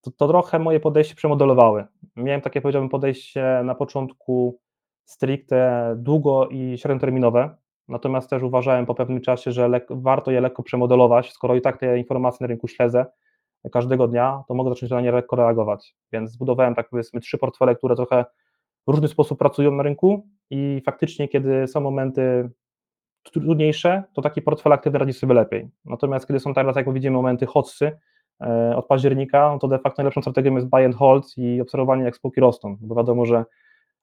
to, 0.00 0.10
to 0.10 0.28
trochę 0.28 0.58
moje 0.58 0.80
podejście 0.80 1.14
przemodelowały. 1.14 1.84
Miałem 2.16 2.40
takie, 2.40 2.60
powiedziałbym, 2.60 2.88
podejście 2.88 3.60
na 3.64 3.74
początku 3.74 4.58
stricte 5.04 5.94
długo 5.98 6.48
i 6.48 6.78
średnioterminowe, 6.78 7.56
natomiast 7.88 8.30
też 8.30 8.42
uważałem 8.42 8.86
po 8.86 8.94
pewnym 8.94 9.20
czasie, 9.20 9.52
że 9.52 9.70
warto 9.90 10.30
je 10.30 10.40
lekko 10.40 10.62
przemodelować, 10.62 11.32
skoro 11.32 11.54
i 11.54 11.60
tak 11.60 11.78
te 11.78 11.98
informacje 11.98 12.44
na 12.44 12.48
rynku 12.48 12.68
śledzę 12.68 13.06
każdego 13.72 14.08
dnia, 14.08 14.42
to 14.48 14.54
mogę 14.54 14.70
zacząć 14.70 14.92
na 14.92 15.00
nie 15.00 15.12
lekko 15.12 15.36
reagować, 15.36 15.96
więc 16.12 16.30
zbudowałem 16.30 16.74
tak 16.74 16.88
powiedzmy 16.88 17.20
trzy 17.20 17.38
portfele, 17.38 17.76
które 17.76 17.96
trochę 17.96 18.24
w 18.86 18.90
różny 18.90 19.08
sposób 19.08 19.38
pracują 19.38 19.70
na 19.70 19.82
rynku 19.82 20.26
i 20.50 20.82
faktycznie, 20.86 21.28
kiedy 21.28 21.66
są 21.66 21.80
momenty 21.80 22.50
trudniejsze, 23.22 24.02
to 24.12 24.22
taki 24.22 24.42
portfel 24.42 24.72
aktywny 24.72 24.98
radzi 24.98 25.12
sobie 25.12 25.34
lepiej. 25.34 25.68
Natomiast 25.84 26.26
kiedy 26.26 26.40
są 26.40 26.54
teraz, 26.54 26.76
jak 26.76 26.92
widzimy, 26.92 27.16
momenty 27.16 27.46
hotsy, 27.46 27.98
E, 28.40 28.76
od 28.76 28.86
października, 28.86 29.50
no 29.52 29.58
to 29.58 29.68
de 29.68 29.78
facto 29.78 30.02
najlepszą 30.02 30.20
strategią 30.20 30.54
jest 30.54 30.66
buy 30.66 30.84
and 30.84 30.96
hold 30.96 31.26
i 31.36 31.60
obserwowanie 31.60 32.04
jak 32.04 32.16
spółki 32.16 32.40
rosną, 32.40 32.76
bo 32.80 32.94
wiadomo, 32.94 33.26
że 33.26 33.44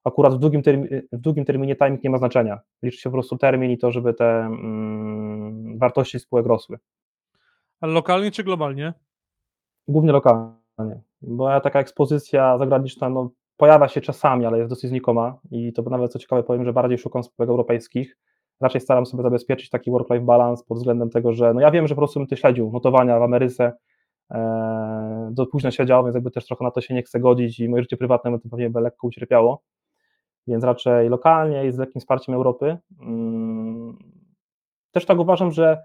akurat 0.05 0.35
w 0.35 0.37
długim, 0.37 0.63
terminie, 0.63 1.01
w 1.11 1.17
długim 1.17 1.45
terminie 1.45 1.75
timing 1.75 2.03
nie 2.03 2.09
ma 2.09 2.17
znaczenia. 2.17 2.59
Liczy 2.83 2.97
się 2.97 3.09
po 3.09 3.13
prostu 3.13 3.37
termin 3.37 3.71
i 3.71 3.77
to, 3.77 3.91
żeby 3.91 4.13
te 4.13 4.25
mm, 4.25 5.77
wartości 5.77 6.19
spółek 6.19 6.45
rosły. 6.45 6.77
Ale 7.81 7.93
lokalnie 7.93 8.31
czy 8.31 8.43
globalnie? 8.43 8.93
Głównie 9.87 10.11
lokalnie, 10.11 11.01
bo 11.21 11.61
taka 11.61 11.79
ekspozycja 11.79 12.57
zagraniczna 12.57 13.09
no, 13.09 13.29
pojawia 13.57 13.87
się 13.87 14.01
czasami, 14.01 14.45
ale 14.45 14.57
jest 14.57 14.69
dosyć 14.69 14.89
znikoma 14.89 15.39
i 15.51 15.73
to 15.73 15.81
nawet 15.81 16.11
co 16.11 16.19
ciekawe 16.19 16.43
powiem, 16.43 16.65
że 16.65 16.73
bardziej 16.73 16.97
szukam 16.97 17.23
spółek 17.23 17.49
europejskich. 17.49 18.17
Raczej 18.61 18.81
staram 18.81 19.05
sobie 19.05 19.23
zabezpieczyć 19.23 19.69
taki 19.69 19.91
work-life 19.91 20.25
balance 20.25 20.63
pod 20.67 20.77
względem 20.77 21.09
tego, 21.09 21.33
że 21.33 21.53
no 21.53 21.61
ja 21.61 21.71
wiem, 21.71 21.87
że 21.87 21.95
po 21.95 21.99
prostu 21.99 22.19
bym 22.19 22.27
ty 22.27 22.37
śledził 22.37 22.71
notowania 22.71 23.19
w 23.19 23.23
Ameryce, 23.23 23.73
E, 24.31 25.29
do 25.31 25.45
późna 25.45 25.71
siedział, 25.71 26.03
więc 26.03 26.15
jakby 26.15 26.31
też 26.31 26.45
trochę 26.45 26.63
na 26.63 26.71
to 26.71 26.81
się 26.81 26.93
nie 26.93 27.03
chce 27.03 27.19
godzić 27.19 27.59
i 27.59 27.69
moje 27.69 27.83
życie 27.83 27.97
prywatne 27.97 28.39
to 28.39 28.49
pewnie 28.49 28.69
by 28.69 28.81
lekko 28.81 29.07
ucierpiało, 29.07 29.61
więc 30.47 30.63
raczej 30.63 31.09
lokalnie 31.09 31.65
i 31.65 31.71
z 31.71 31.77
lekkim 31.77 31.99
wsparciem 31.99 32.35
Europy. 32.35 32.77
Mm, 33.01 33.97
też 34.91 35.05
tak 35.05 35.19
uważam, 35.19 35.51
że 35.51 35.83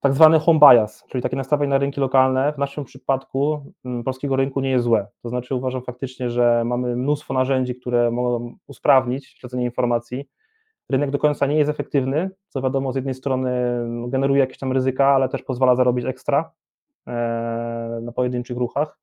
tak 0.00 0.14
zwany 0.14 0.38
home 0.38 0.60
bias, 0.60 1.04
czyli 1.08 1.22
takie 1.22 1.36
nastawienie 1.36 1.70
na 1.70 1.78
rynki 1.78 2.00
lokalne, 2.00 2.52
w 2.52 2.58
naszym 2.58 2.84
przypadku 2.84 3.72
mm, 3.84 4.04
polskiego 4.04 4.36
rynku 4.36 4.60
nie 4.60 4.70
jest 4.70 4.84
złe. 4.84 5.06
To 5.22 5.28
znaczy 5.28 5.54
uważam 5.54 5.82
faktycznie, 5.82 6.30
że 6.30 6.62
mamy 6.66 6.96
mnóstwo 6.96 7.34
narzędzi, 7.34 7.74
które 7.74 8.10
mogą 8.10 8.56
usprawnić 8.66 9.26
śledzenie 9.26 9.64
informacji. 9.64 10.28
Rynek 10.90 11.10
do 11.10 11.18
końca 11.18 11.46
nie 11.46 11.56
jest 11.56 11.70
efektywny, 11.70 12.30
co 12.48 12.62
wiadomo, 12.62 12.92
z 12.92 12.96
jednej 12.96 13.14
strony 13.14 13.50
no, 13.86 14.08
generuje 14.08 14.40
jakieś 14.40 14.58
tam 14.58 14.72
ryzyka, 14.72 15.06
ale 15.06 15.28
też 15.28 15.42
pozwala 15.42 15.76
zarobić 15.76 16.04
ekstra, 16.04 16.52
E, 17.08 18.00
na 18.02 18.12
pojedynczych 18.12 18.56
ruchach. 18.56 18.98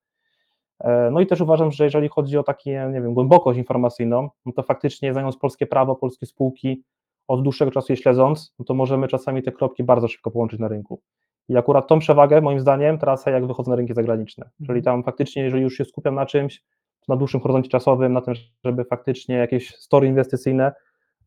E, 0.80 1.10
no 1.12 1.20
i 1.20 1.28
też 1.28 1.42
uważam, 1.42 1.72
że 1.72 1.84
jeżeli 1.84 2.10
chodzi 2.10 2.38
o 2.38 2.44
takie, 2.44 2.90
nie 2.94 3.02
wiem, 3.02 3.14
głębokość 3.14 3.60
informacyjną, 3.60 4.30
no 4.46 4.52
to 4.52 4.64
faktycznie 4.64 5.14
znając 5.14 5.38
polskie 5.38 5.68
prawo, 5.68 5.96
polskie 5.96 6.26
spółki, 6.26 6.84
od 7.28 7.44
dłuższego 7.44 7.72
czasu 7.72 7.94
je 7.94 7.98
śledząc, 7.98 8.54
no 8.60 8.66
to 8.66 8.74
możemy 8.74 9.08
czasami 9.08 9.44
te 9.44 9.52
kropki 9.52 9.84
bardzo 9.84 10.08
szybko 10.08 10.32
połączyć 10.32 10.60
na 10.60 10.68
rynku. 10.68 11.02
I 11.50 11.58
akurat 11.58 11.88
tą 11.88 12.00
przewagę, 12.00 12.42
moim 12.42 12.60
zdaniem, 12.60 12.98
tracę 12.98 13.32
jak 13.32 13.48
wychodzę 13.48 13.72
na 13.72 13.76
rynki 13.76 13.94
zagraniczne. 13.94 14.50
Czyli 14.58 14.80
mhm. 14.80 14.84
tam 14.84 15.04
faktycznie, 15.04 15.44
jeżeli 15.44 15.64
już 15.64 15.78
się 15.78 15.86
skupiam 15.86 16.16
na 16.16 16.26
czymś, 16.26 16.64
na 17.08 17.16
dłuższym 17.16 17.42
horyzoncie 17.42 17.70
czasowym, 17.70 18.14
na 18.14 18.22
tym, 18.22 18.34
żeby 18.64 18.84
faktycznie 18.84 19.36
jakieś 19.36 19.76
story 19.76 20.08
inwestycyjne 20.08 20.74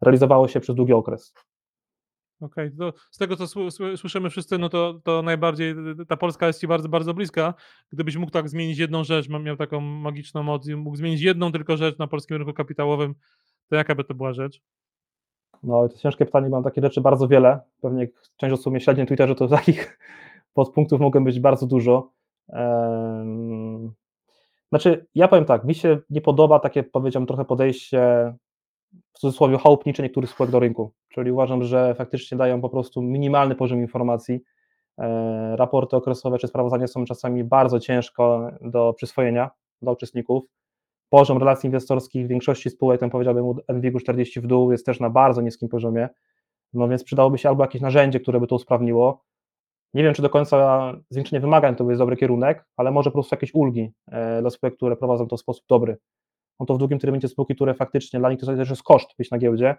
realizowało 0.01 0.49
się 0.49 0.61
przez 0.61 0.77
długi 0.77 0.93
okres. 0.93 1.35
Okej, 2.41 2.71
to 2.79 2.93
z 3.11 3.19
tego, 3.19 3.37
co 3.37 3.47
sły 3.47 3.71
sły 3.71 3.97
słyszymy 3.97 4.31
wszyscy, 4.31 4.59
no 4.59 4.69
to 4.69 5.01
to 5.05 5.23
najbardziej 5.23 5.71
y, 5.71 6.07
ta 6.09 6.17
Polska 6.17 6.47
jest 6.47 6.61
ci 6.61 6.69
bardzo, 6.69 6.89
bardzo 6.89 7.15
bliska. 7.15 7.55
Gdybyś 7.93 8.17
mógł 8.17 8.33
tak 8.33 8.49
zmienić 8.49 8.79
jedną 8.79 9.05
rzecz, 9.05 9.29
miał 9.29 9.57
taką 9.57 9.81
magiczną 9.81 10.43
moc 10.43 10.69
mógł 10.69 10.97
zmienić 10.97 11.21
jedną 11.21 11.53
tylko 11.53 11.77
rzecz 11.77 11.99
na 11.99 12.07
polskim 12.07 12.37
rynku 12.37 12.53
kapitałowym, 12.53 13.15
to 13.69 13.77
jaka 13.77 13.95
by 13.95 14.05
to 14.05 14.15
była 14.15 14.33
rzecz? 14.33 14.61
No, 15.63 15.89
to 15.89 15.99
ciężkie 15.99 16.27
pytanie, 16.27 16.49
mam 16.49 16.65
takie 16.65 16.81
rzeczy 16.81 17.01
bardzo 17.01 17.29
wiele. 17.29 17.61
Pewnie 17.81 18.09
część 18.37 18.55
osób 18.55 18.73
mnie 18.73 18.81
śledzi 18.81 19.01
na 19.01 19.07
Twitterze, 19.07 19.35
to 19.35 19.49
takich 19.59 19.99
podpunktów 20.55 21.01
mogą 21.01 21.25
być 21.25 21.41
bardzo 21.41 21.67
dużo. 21.67 22.13
Znaczy, 24.69 25.07
ja 25.15 25.29
powiem 25.29 25.45
tak, 25.45 25.65
mi 25.65 25.75
się 25.75 25.99
nie 26.11 26.21
podoba 26.21 26.61
takie, 26.61 26.83
powiedziałbym, 26.83 27.27
trochę 27.27 27.45
podejście 27.45 28.35
w 29.13 29.19
cudzysłowie 29.19 29.59
chałupnicze 29.59 30.03
niektórych 30.03 30.31
spółek 30.31 30.51
do 30.51 30.61
rynku, 30.61 30.93
czyli 31.09 31.33
uważam, 31.33 31.63
że 31.63 31.95
faktycznie 31.95 32.39
dają 32.39 32.61
po 32.61 32.69
prostu 32.69 33.03
minimalny 33.03 33.55
poziom 33.55 33.81
informacji. 33.81 34.41
E, 34.99 35.57
raporty 35.57 35.97
okresowe 35.97 36.39
czy 36.39 36.49
sprawozdania 36.49 36.87
są 36.87 37.05
czasami 37.05 37.45
bardzo 37.45 37.81
ciężko 37.81 38.51
do 38.61 38.93
przyswojenia 38.93 39.51
dla 39.83 39.93
uczestników. 39.93 40.45
Poziom 41.11 41.39
relacji 41.39 41.67
inwestorskich 41.67 42.27
w 42.27 42.29
większości 42.29 42.71
spółek, 42.71 43.01
ten 43.01 43.11
powiedziałbym 43.11 43.47
od 43.47 43.57
NWIG 43.69 44.01
40 44.01 44.41
w 44.41 44.47
dół, 44.47 44.73
jest 44.73 44.87
też 44.87 45.01
na 45.01 45.11
bardzo 45.11 45.43
niskim 45.43 45.69
poziomie. 45.69 46.09
No 46.73 46.89
więc 46.89 47.05
przydałoby 47.05 47.39
się 47.39 47.49
albo 47.49 47.65
jakieś 47.65 47.83
narzędzie, 47.83 48.21
które 48.21 48.41
by 48.41 48.47
to 48.47 48.55
usprawniło. 48.57 49.25
Nie 49.95 50.03
wiem, 50.03 50.15
czy 50.15 50.23
do 50.23 50.31
końca 50.31 50.93
zwiększenie 51.11 51.41
wymagań 51.41 51.77
to 51.77 51.91
jest 51.91 51.99
dobry 51.99 52.17
kierunek, 52.17 52.65
ale 52.77 52.91
może 52.91 53.11
po 53.11 53.15
prostu 53.15 53.35
jakieś 53.35 53.55
ulgi 53.55 53.93
e, 54.07 54.41
dla 54.41 54.51
spółek, 54.51 54.77
które 54.77 54.97
prowadzą 54.97 55.27
to 55.27 55.37
w 55.37 55.41
sposób 55.41 55.65
dobry. 55.69 55.99
No 56.61 56.67
to 56.67 56.75
w 56.75 56.79
długim 56.79 56.99
terminie 56.99 57.21
te 57.21 57.29
spółki, 57.29 57.55
które 57.55 57.75
faktycznie 57.75 58.19
dla 58.19 58.31
nich 58.31 58.41
to 58.41 58.47
też 58.47 58.71
jest 58.71 58.83
koszt 58.83 59.09
być 59.19 59.31
na 59.31 59.39
giełdzie, 59.39 59.77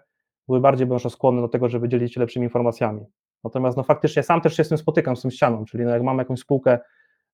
były 0.48 0.60
bardziej 0.60 0.86
może 0.86 1.10
skłonne 1.10 1.42
do 1.42 1.48
tego, 1.48 1.68
żeby 1.68 1.88
dzielić 1.88 2.14
się 2.14 2.20
lepszymi 2.20 2.44
informacjami. 2.44 3.06
Natomiast 3.44 3.76
no 3.76 3.82
faktycznie 3.82 4.22
sam 4.22 4.40
też 4.40 4.56
się 4.56 4.64
z 4.64 4.68
tym 4.68 4.78
spotykam, 4.78 5.16
z 5.16 5.22
tą 5.22 5.30
ścianą, 5.30 5.64
czyli 5.64 5.84
no 5.84 5.90
jak 5.90 6.02
mam 6.02 6.18
jakąś 6.18 6.40
spółkę 6.40 6.78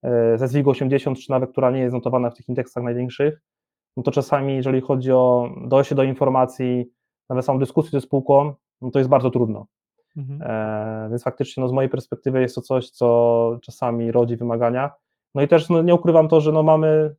e, 0.02 0.38
ze 0.38 0.48
ZWIG 0.48 0.68
80, 0.68 1.18
czy 1.18 1.30
nawet 1.30 1.50
która 1.50 1.70
nie 1.70 1.80
jest 1.80 1.94
notowana 1.94 2.30
w 2.30 2.34
tych 2.34 2.48
indeksach 2.48 2.84
największych, 2.84 3.40
no 3.96 4.02
to 4.02 4.10
czasami, 4.10 4.56
jeżeli 4.56 4.80
chodzi 4.80 5.12
o 5.12 5.50
dojście 5.66 5.94
do 5.94 6.02
informacji, 6.02 6.90
nawet 7.28 7.44
samą 7.44 7.58
dyskusję 7.58 7.90
ze 7.90 8.00
spółką, 8.00 8.54
no 8.80 8.90
to 8.90 8.98
jest 8.98 9.10
bardzo 9.10 9.30
trudno. 9.30 9.66
Mhm. 10.16 10.42
E, 10.42 11.08
więc 11.10 11.22
faktycznie 11.22 11.60
no 11.60 11.68
z 11.68 11.72
mojej 11.72 11.88
perspektywy 11.88 12.40
jest 12.40 12.54
to 12.54 12.60
coś, 12.60 12.90
co 12.90 13.58
czasami 13.62 14.12
rodzi 14.12 14.36
wymagania. 14.36 14.90
No 15.34 15.42
i 15.42 15.48
też 15.48 15.68
no, 15.68 15.82
nie 15.82 15.94
ukrywam 15.94 16.28
to, 16.28 16.40
że 16.40 16.52
no 16.52 16.62
mamy 16.62 17.14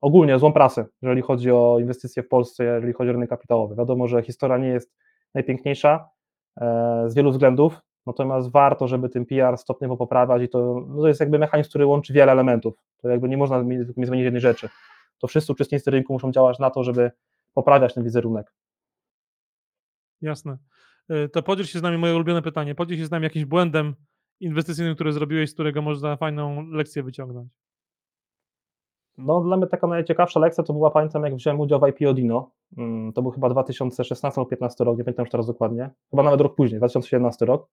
ogólnie 0.00 0.38
złą 0.38 0.52
prasę, 0.52 0.86
jeżeli 1.02 1.22
chodzi 1.22 1.50
o 1.50 1.76
inwestycje 1.80 2.22
w 2.22 2.28
Polsce, 2.28 2.64
jeżeli 2.64 2.92
chodzi 2.92 3.10
o 3.10 3.12
rynek 3.12 3.30
kapitałowy. 3.30 3.74
Wiadomo, 3.76 4.08
że 4.08 4.22
historia 4.22 4.58
nie 4.58 4.68
jest 4.68 4.94
najpiękniejsza 5.34 6.08
e, 6.60 7.04
z 7.06 7.14
wielu 7.14 7.30
względów, 7.30 7.80
natomiast 8.06 8.50
warto, 8.50 8.88
żeby 8.88 9.08
ten 9.08 9.26
PR 9.26 9.58
stopniowo 9.58 9.96
poprawiać 9.96 10.42
i 10.42 10.48
to, 10.48 10.84
no 10.88 11.02
to 11.02 11.08
jest 11.08 11.20
jakby 11.20 11.38
mechanizm, 11.38 11.68
który 11.68 11.86
łączy 11.86 12.12
wiele 12.12 12.32
elementów. 12.32 12.74
To 13.02 13.08
jakby 13.08 13.28
nie 13.28 13.36
można 13.36 13.62
mi 13.62 13.78
zmienić 14.06 14.24
jednej 14.24 14.40
rzeczy. 14.40 14.68
To 15.18 15.26
wszyscy 15.26 15.52
uczestnicy 15.52 15.90
rynku 15.90 16.12
muszą 16.12 16.32
działać 16.32 16.58
na 16.58 16.70
to, 16.70 16.84
żeby 16.84 17.10
poprawiać 17.54 17.94
ten 17.94 18.04
wizerunek. 18.04 18.52
Jasne. 20.22 20.58
Y, 21.10 21.28
To 21.28 21.42
podziel 21.42 21.66
się 21.66 21.78
z 21.78 21.82
nami 21.82 21.98
moje 21.98 22.14
ulubione 22.14 22.42
pytanie. 22.42 22.74
Podziel 22.74 22.98
się 22.98 23.06
z 23.06 23.10
nami 23.10 23.24
jakimś 23.24 23.44
błędem 23.44 23.94
inwestycyjnym, 24.40 24.94
który 24.94 25.12
zrobiłeś, 25.12 25.50
z 25.50 25.54
którego 25.54 25.82
można 25.82 26.16
fajną 26.16 26.70
lekcję 26.70 27.02
wyciągnąć. 27.02 27.48
No, 29.18 29.40
dla 29.40 29.56
mnie 29.56 29.66
taka 29.66 29.86
najciekawsza 29.86 30.40
lekcja 30.40 30.64
to 30.64 30.72
była, 30.72 30.90
pamiętam, 30.90 31.24
jak 31.24 31.34
wziąłem 31.34 31.60
udział 31.60 31.80
w 31.80 31.88
IPO 31.88 32.14
Dino. 32.14 32.50
Mm, 32.78 33.12
To 33.12 33.22
był 33.22 33.30
chyba 33.30 33.48
2016 33.48 34.26
albo 34.26 34.48
2015 34.48 34.84
rok, 34.84 34.98
nie 34.98 35.04
pamiętam 35.04 35.24
już 35.24 35.30
teraz 35.30 35.46
dokładnie. 35.46 35.90
Chyba 36.10 36.22
nawet 36.22 36.40
rok 36.40 36.54
później, 36.54 36.78
2017 36.78 37.46
rok. 37.46 37.68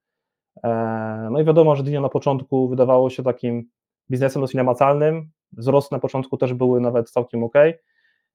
E, 0.63 1.27
No 1.31 1.39
i 1.39 1.45
wiadomo, 1.45 1.75
że 1.75 1.83
Dino 1.83 2.01
na 2.01 2.09
początku 2.09 2.69
wydawało 2.69 3.09
się 3.09 3.23
takim 3.23 3.69
biznesem 4.11 4.41
dosyć 4.41 4.55
namacalnym. 4.55 5.29
Wzrosty 5.51 5.95
na 5.95 5.99
początku 5.99 6.37
też 6.37 6.53
były 6.53 6.81
nawet 6.81 7.11
całkiem 7.11 7.43
ok. 7.43 7.53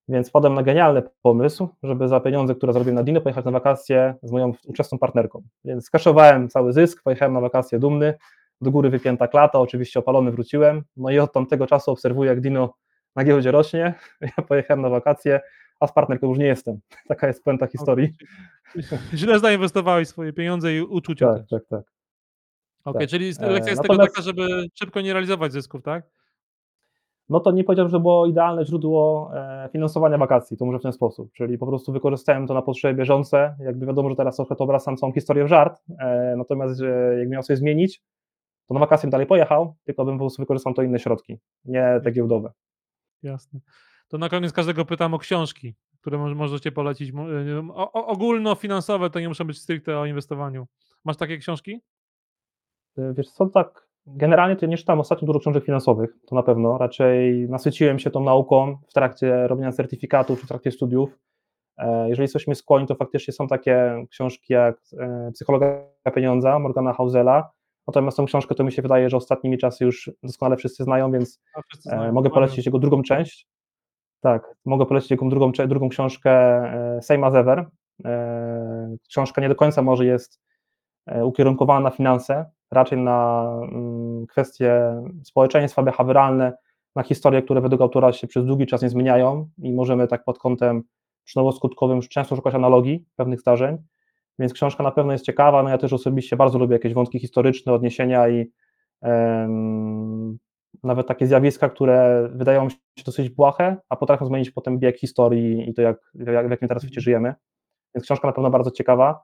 Więc 0.08 0.28
wpadłem 0.28 0.54
na 0.54 0.62
genialny 0.62 1.02
pomysł, 1.22 1.68
żeby 1.82 2.08
za 2.08 2.20
pieniądze, 2.20 2.54
które 2.54 2.72
zarobiłem 2.72 2.94
na 2.94 3.02
Dino, 3.02 3.20
pojechać 3.20 3.44
na 3.44 3.50
wakacje 3.50 4.14
z 4.22 4.32
moją 4.32 4.52
ówczesną 4.66 4.98
partnerką. 4.98 5.42
Więc 5.64 5.84
skaszowałem 5.84 6.48
cały 6.48 6.72
zysk, 6.72 7.02
pojechałem 7.02 7.34
na 7.34 7.40
wakacje 7.40 7.78
dumny, 7.78 8.14
do 8.60 8.70
góry 8.70 8.90
wypięta 8.90 9.28
klata, 9.28 9.60
oczywiście 9.60 10.00
opalony 10.00 10.30
wróciłem. 10.30 10.82
No 10.96 11.10
i 11.10 11.18
od 11.18 11.32
tamtego 11.32 11.66
czasu 11.66 11.90
obserwuję, 11.90 12.28
jak 12.30 12.40
Dino 12.40 12.74
na 13.18 13.24
giełdzie 13.24 13.50
rośnie. 13.50 13.94
Ja 14.38 14.44
pojechałem 14.44 14.82
na 14.82 14.88
wakacje, 14.88 15.40
a 15.80 15.86
z 15.86 15.92
partnerką 15.92 16.28
już 16.28 16.38
nie 16.38 16.46
jestem. 16.46 16.80
Taka 17.08 17.26
jest 17.26 17.44
puenta 17.44 17.66
historii. 17.66 18.14
Źle 19.14 19.38
zainwestowałeś 19.38 20.08
swoje 20.08 20.32
pieniądze 20.32 20.76
i 20.76 20.80
uczucia 20.82 21.26
Tak, 21.34 21.40
też. 21.40 21.50
tak, 21.50 21.62
tak. 21.68 21.92
Okej, 22.84 23.00
tak. 23.00 23.10
czyli 23.10 23.24
E, 23.40 23.50
lekcja 23.50 23.70
jest 23.70 23.82
tego 23.82 23.94
natomiast- 23.94 24.14
taka, 24.14 24.22
żeby 24.22 24.66
szybko 24.74 25.00
nie 25.00 25.12
realizować 25.12 25.52
zysków, 25.52 25.82
tak? 25.82 26.04
No 27.28 27.40
to 27.40 27.50
nie 27.52 27.64
powiedziałbym, 27.64 27.90
że 27.90 28.00
było 28.00 28.26
idealne 28.26 28.64
źródło 28.64 29.30
e, 29.34 29.68
finansowania 29.72 30.18
wakacji, 30.18 30.56
to 30.56 30.64
może 30.64 30.78
w 30.78 30.82
ten 30.82 30.92
sposób, 30.92 31.32
czyli 31.32 31.58
po 31.58 31.66
prostu 31.66 31.92
wykorzystałem 31.92 32.46
to 32.46 32.54
na 32.54 32.62
potrzeby 32.62 32.94
bieżące, 32.94 33.56
jakby 33.60 33.86
wiadomo, 33.86 34.10
że 34.10 34.16
teraz 34.16 34.36
trochę 34.36 34.56
to 34.56 34.64
obracam 34.64 34.96
całą 34.96 35.12
historię 35.12 35.44
w 35.44 35.48
żart, 35.48 35.80
e, 35.98 36.34
natomiast 36.36 36.80
jak 37.18 37.28
miał 37.28 37.42
sobie 37.42 37.56
zmienić, 37.56 38.02
to 38.68 38.74
na 38.74 38.80
wakacje 38.80 39.06
bym 39.06 39.10
dalej 39.10 39.26
pojechał, 39.26 39.74
tylko 39.84 40.04
bym 40.04 40.14
po 40.18 40.22
prostu 40.24 40.42
wykorzystał 40.42 40.74
to 40.74 40.82
inne 40.82 40.98
środki, 40.98 41.38
nie 41.64 42.00
te 42.04 42.12
giełdowe. 42.12 42.52
Jasne. 43.22 43.60
To 44.08 44.18
na 44.18 44.28
koniec 44.28 44.52
każdego 44.52 44.84
pytam 44.84 45.14
o 45.14 45.18
książki, 45.18 45.74
które 46.00 46.18
może, 46.18 46.34
możecie 46.34 46.72
polecić. 46.72 47.08
Y, 47.10 47.14
O, 47.74 47.92
o, 47.92 48.06
ogólnofinansowe 48.06 49.10
to 49.10 49.20
nie 49.20 49.28
muszą 49.28 49.44
być 49.44 49.58
stricte 49.62 49.98
o 49.98 50.06
inwestowaniu. 50.06 50.66
Masz 51.04 51.16
takie 51.16 51.38
książki? 51.38 51.80
E, 52.98 53.14
Wiesz 53.14 53.30
co, 53.30 53.46
tak, 53.46 53.88
generalnie 54.06 54.56
to 54.56 54.66
nie 54.66 54.76
czytam 54.76 55.00
ostatnio 55.00 55.26
dużo 55.26 55.38
książek 55.40 55.64
finansowych, 55.64 56.10
to 56.26 56.34
na 56.34 56.42
pewno, 56.42 56.78
raczej 56.78 57.48
nasyciłem 57.48 57.98
się 57.98 58.10
tą 58.10 58.24
nauką 58.24 58.78
w 58.88 58.92
trakcie 58.92 59.46
robienia 59.48 59.72
certyfikatów 59.72 60.40
czy 60.40 60.46
w 60.46 60.48
trakcie 60.48 60.70
studiów. 60.72 61.18
E, 61.78 62.08
Jeżeli 62.08 62.28
coś 62.28 62.46
mnie 62.46 62.54
skłoni, 62.54 62.86
to 62.86 62.94
faktycznie 62.94 63.32
są 63.34 63.48
takie 63.48 64.04
książki 64.10 64.52
jak 64.52 64.76
e, 64.98 65.30
Psychologia 65.34 65.80
pieniądza 66.14 66.58
Morgana 66.58 66.92
Hausela, 66.92 67.50
natomiast 67.88 68.16
tą 68.16 68.24
książkę 68.24 68.54
to 68.54 68.64
mi 68.64 68.72
się 68.72 68.82
wydaje, 68.82 69.10
że 69.10 69.16
ostatnimi 69.16 69.58
czasy 69.58 69.84
już 69.84 70.10
doskonale 70.22 70.56
wszyscy 70.56 70.84
znają, 70.84 71.12
więc 71.12 71.40
A 71.54 71.62
wszyscy 71.62 71.90
e, 71.90 71.96
znają, 71.96 72.12
mogę 72.12 72.30
polecić 72.30 72.66
jego 72.66 72.78
drugą 72.78 73.02
część. 73.02 73.46
Tak, 74.20 74.54
mogę 74.64 74.86
polecić 74.86 75.10
jego 75.10 75.28
drugą, 75.28 75.52
drugą 75.52 75.88
książkę 75.88 76.30
e, 76.30 77.02
Same 77.02 77.26
as 77.26 77.34
Ever. 77.34 77.66
E, 78.04 78.96
Książka 79.08 79.40
nie 79.40 79.48
do 79.48 79.54
końca 79.54 79.82
może 79.82 80.04
jest 80.04 80.40
ukierunkowana 81.22 81.80
na 81.80 81.90
finanse, 81.90 82.44
raczej 82.70 82.98
na 82.98 83.50
mm, 83.62 84.26
kwestie 84.26 85.02
społeczeństwa, 85.24 85.82
behawioralne, 85.82 86.52
na 86.96 87.02
historie, 87.02 87.42
które 87.42 87.60
według 87.60 87.82
autora 87.82 88.12
się 88.12 88.26
przez 88.26 88.46
długi 88.46 88.66
czas 88.66 88.82
nie 88.82 88.88
zmieniają 88.88 89.48
i 89.58 89.72
możemy 89.72 90.08
tak 90.08 90.24
pod 90.24 90.38
kątem 90.38 90.82
przyczynowo-skutkowym 91.24 92.08
często 92.08 92.36
szukać 92.36 92.54
analogii 92.54 93.04
pewnych 93.16 93.40
zdarzeń, 93.40 93.78
więc 94.38 94.52
książka 94.52 94.82
na 94.84 94.90
pewno 94.90 95.12
jest 95.12 95.24
ciekawa, 95.24 95.62
no 95.62 95.68
ja 95.70 95.78
też 95.78 95.92
osobiście 95.92 96.36
bardzo 96.36 96.58
lubię 96.58 96.72
jakieś 96.72 96.94
wątki 96.94 97.18
historyczne, 97.18 97.72
odniesienia 97.72 98.28
i 98.28 98.52
em, 99.02 100.38
nawet 100.82 101.06
takie 101.06 101.26
zjawiska, 101.26 101.68
które 101.68 102.28
wydają 102.32 102.64
mi 102.64 102.70
się 102.70 103.04
dosyć 103.06 103.28
błahe, 103.30 103.76
a 103.88 103.96
potrafią 103.96 104.26
zmienić 104.26 104.50
potem 104.50 104.78
bieg 104.78 104.98
historii 104.98 105.70
i 105.70 105.74
to, 105.74 105.82
jak, 105.82 106.12
jak, 106.14 106.46
w 106.46 106.50
jakim 106.50 106.68
teraz 106.68 106.82
świecie 106.82 107.00
żyjemy. 107.00 107.34
Więc 107.94 108.04
książka 108.04 108.26
na 108.28 108.32
pewno 108.32 108.50
bardzo 108.50 108.70
ciekawa. 108.70 109.22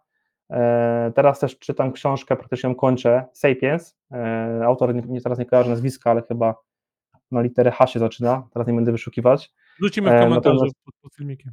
E, 0.51 1.13
Teraz 1.15 1.41
też 1.41 1.59
czytam 1.59 1.93
książkę, 1.93 2.37
praktycznie 2.37 2.69
ją 2.69 2.75
kończę, 2.75 3.25
Sapiens. 3.33 3.97
E, 4.13 4.61
Autor, 4.65 4.95
nie, 4.95 5.03
nie- 5.03 5.21
teraz 5.21 5.39
nie 5.39 5.45
kojarzę 5.47 5.71
nazwiska, 5.71 6.11
ale 6.11 6.23
chyba 6.23 6.55
na 7.31 7.41
literę 7.41 7.71
H 7.71 7.87
się 7.87 7.99
zaczyna, 7.99 8.49
teraz 8.53 8.69
nie 8.69 8.75
będę 8.75 8.93
wyszukiwać. 8.93 9.53
Rzucimy 9.83 10.11
w 10.11 10.13
E, 10.13 10.21
komentarzu 10.25 10.55
natomiast- 10.57 10.75
pod, 10.85 10.95
pod 11.03 11.15
filmikiem. 11.15 11.53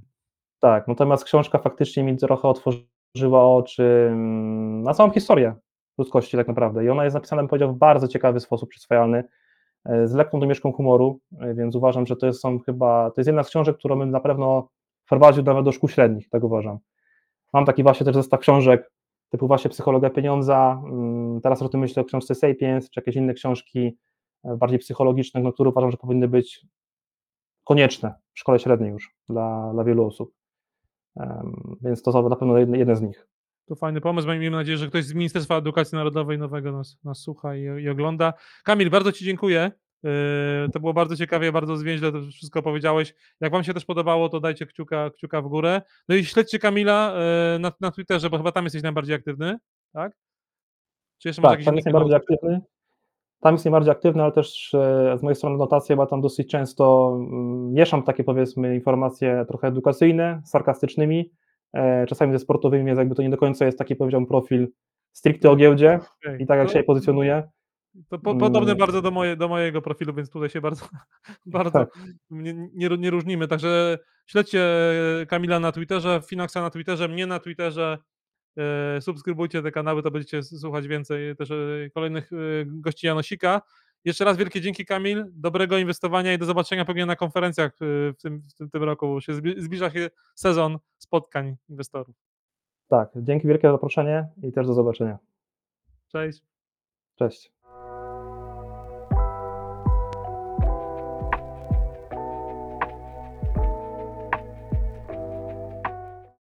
Tak, 0.59 0.87
natomiast 0.87 1.23
książka 1.23 1.57
faktycznie 1.57 2.03
mi 2.03 2.17
trochę 2.17 2.47
otworzyła 2.47 2.83
oczy 3.31 4.07
mm, 4.11 4.83
na 4.83 4.93
całą 4.93 5.11
historię 5.11 5.55
ludzkości 5.97 6.37
tak 6.37 6.47
naprawdę 6.47 6.85
i 6.85 6.89
ona 6.89 7.03
jest 7.03 7.13
napisana, 7.13 7.41
bym 7.41 7.49
powiedział, 7.49 7.73
w 7.73 7.77
bardzo 7.77 8.07
ciekawy 8.07 8.39
sposób 8.39 8.69
przyswajalny, 8.69 9.23
e, 9.85 10.07
z 10.07 10.13
lekką 10.13 10.39
domieszką 10.39 10.71
humoru, 10.71 11.19
e, 11.39 11.53
więc 11.53 11.75
uważam, 11.75 12.05
że 12.05 12.15
to 12.15 12.25
jest, 12.25 12.41
są 12.41 12.59
chyba, 12.59 13.11
to 13.11 13.21
jest 13.21 13.27
jedna 13.27 13.43
z 13.43 13.49
książek, 13.49 13.77
którą 13.77 13.99
bym 13.99 14.11
na 14.11 14.19
pewno 14.19 14.69
wprowadził 15.05 15.43
nawet 15.43 15.65
do 15.65 15.71
szkół 15.71 15.89
średnich, 15.89 16.29
tak 16.29 16.43
uważam. 16.43 16.77
Mam 17.53 17.65
taki 17.65 17.83
właśnie 17.83 18.05
też 18.05 18.15
zestaw 18.15 18.39
książek, 18.39 18.91
typu 19.29 19.47
właśnie 19.47 19.69
Psychologia 19.69 20.09
Pieniądza, 20.09 20.81
mm, 20.85 21.41
teraz 21.41 21.61
o 21.61 21.69
tym 21.69 21.79
myślę 21.79 22.01
o 22.01 22.05
książce 22.05 22.35
Sapiens, 22.35 22.89
czy 22.89 22.99
jakieś 22.99 23.15
inne 23.15 23.33
książki 23.33 23.97
e, 24.43 24.57
bardziej 24.57 24.79
psychologiczne, 24.79 25.41
no, 25.41 25.53
które 25.53 25.69
uważam, 25.69 25.91
że 25.91 25.97
powinny 25.97 26.27
być 26.27 26.65
konieczne 27.63 28.13
w 28.33 28.39
szkole 28.39 28.59
średniej 28.59 28.91
już 28.91 29.15
dla, 29.29 29.71
dla 29.73 29.83
wielu 29.83 30.07
osób. 30.07 30.40
Więc 31.81 32.01
to 32.01 32.29
na 32.29 32.35
pewno 32.35 32.57
jeden, 32.57 32.95
z 32.95 33.01
nich. 33.01 33.27
To 33.67 33.75
fajny 33.75 34.01
pomysł. 34.01 34.27
Miejmy 34.27 34.49
nadzieję, 34.57 34.77
że 34.77 34.87
ktoś 34.87 35.05
z 35.05 35.13
Ministerstwa 35.13 35.55
Edukacji 35.57 35.95
Narodowej 35.95 36.37
nowego 36.37 36.71
nas, 36.71 36.97
nas 37.03 37.19
słucha 37.19 37.55
i, 37.55 37.61
i 37.61 37.89
ogląda. 37.89 38.33
Kamil, 38.63 38.89
bardzo 38.89 39.11
Ci 39.11 39.25
dziękuję. 39.25 39.71
Yy, 40.03 40.11
To 40.73 40.79
było 40.79 40.93
bardzo 40.93 41.15
ciekawie, 41.15 41.51
bardzo 41.51 41.77
zwięźle 41.77 42.11
to 42.11 42.21
wszystko 42.21 42.61
powiedziałeś. 42.61 43.13
Jak 43.41 43.51
Wam 43.51 43.63
się 43.63 43.73
też 43.73 43.85
podobało, 43.85 44.29
to 44.29 44.39
dajcie 44.39 44.65
kciuka, 44.65 45.09
kciuka 45.09 45.41
w 45.41 45.47
górę. 45.47 45.81
No 46.09 46.15
i 46.15 46.25
śledźcie 46.25 46.59
Kamila 46.59 47.13
yy, 47.53 47.59
na, 47.59 47.71
na 47.81 47.91
Twitterze, 47.91 48.29
bo 48.29 48.37
chyba 48.37 48.51
tam 48.51 48.63
jesteś 48.63 48.83
najbardziej 48.83 49.15
aktywny, 49.15 49.57
tak? 49.93 50.13
Czy 51.17 51.29
jeszcze 51.29 51.41
masz 51.41 51.49
Tak, 51.49 51.59
jakieś 51.59 51.65
tam 51.65 51.73
inne 51.73 51.77
jest 51.79 51.85
najbardziej 51.85 52.09
kanały? 52.11 52.23
aktywny. 52.23 52.61
Tam 53.41 53.55
jest 53.55 53.65
najbardziej 53.65 53.91
aktywny, 53.91 54.23
ale 54.23 54.31
też 54.31 54.73
e, 54.73 55.17
z 55.17 55.23
mojej 55.23 55.35
strony 55.35 55.57
notacje, 55.57 55.95
bo 55.95 56.05
tam 56.05 56.21
dosyć 56.21 56.51
często 56.51 57.13
mm, 57.19 57.73
mieszam 57.73 58.03
takie 58.03 58.23
powiedzmy 58.23 58.75
informacje 58.75 59.45
trochę 59.47 59.67
edukacyjne, 59.67 60.41
sarkastycznymi, 60.45 61.31
e, 61.73 62.05
czasami 62.05 62.33
ze 62.33 62.39
sportowymi, 62.39 62.85
więc 62.85 62.97
jakby 62.99 63.15
to 63.15 63.21
nie 63.21 63.29
do 63.29 63.37
końca 63.37 63.65
jest 63.65 63.77
taki 63.77 63.95
powiedziałbym 63.95 64.27
profil 64.27 64.67
stricte 65.11 65.51
o 65.51 65.55
giełdzie 65.55 65.99
Okej. 66.23 66.41
i 66.41 66.45
tak 66.45 66.57
jak 66.59 66.67
To- 66.67 66.73
się 66.73 66.83
pozycjonuję. 66.83 67.43
To 68.09 68.19
po, 68.19 68.35
podobny 68.35 68.71
Mm. 68.71 68.77
bardzo 68.77 69.01
do, 69.01 69.11
moje, 69.11 69.35
do 69.35 69.47
mojego 69.47 69.81
profilu, 69.81 70.13
więc 70.13 70.29
tutaj 70.29 70.49
się 70.49 70.61
bardzo, 70.61 70.85
bardzo 71.45 71.71
Tak. 71.71 71.89
nie, 72.29 72.53
nie, 72.73 72.89
nie 72.97 73.09
różnimy. 73.09 73.47
Także 73.47 73.97
śledźcie 74.25 74.65
Kamila 75.27 75.59
na 75.59 75.71
Twitterze, 75.71 76.21
Finaxa 76.29 76.61
na 76.61 76.69
Twitterze, 76.69 77.07
mnie 77.07 77.27
na 77.27 77.39
Twitterze. 77.39 77.97
E, 78.57 79.01
subskrybujcie 79.01 79.61
te 79.61 79.71
kanały, 79.71 80.03
to 80.03 80.11
będziecie 80.11 80.43
słuchać 80.43 80.87
więcej 80.87 81.35
też 81.35 81.51
e, 81.51 81.89
kolejnych 81.93 82.33
e, 82.33 82.35
gości 82.65 83.07
Janosika. 83.07 83.61
Jeszcze 84.05 84.25
raz 84.25 84.37
wielkie 84.37 84.61
dzięki 84.61 84.85
Kamil, 84.85 85.25
dobrego 85.31 85.77
inwestowania 85.77 86.33
i 86.33 86.37
do 86.37 86.45
zobaczenia 86.45 86.85
pewnie 86.85 87.05
na 87.05 87.15
konferencjach 87.15 87.71
e, 87.81 88.13
w 88.13 88.17
tym, 88.21 88.41
w 88.49 88.53
tym, 88.53 88.69
tym 88.69 88.83
roku. 88.83 89.07
bo 89.07 89.21
Się 89.21 89.33
zbli- 89.33 89.61
zbliża 89.61 89.89
się 89.89 90.09
sezon 90.35 90.77
spotkań 90.97 91.55
inwestorów. 91.69 92.15
Tak, 92.87 93.09
dzięki 93.15 93.47
wielkie 93.47 93.67
za 93.67 93.71
zaproszenie 93.71 94.27
i 94.43 94.51
też 94.51 94.67
do 94.67 94.73
zobaczenia. 94.73 95.17
Cześć. 96.07 96.41
Cześć. 97.15 97.51